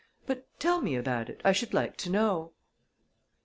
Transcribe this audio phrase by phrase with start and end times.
[0.25, 1.41] "But tell me about it.
[1.45, 2.53] I should like to know."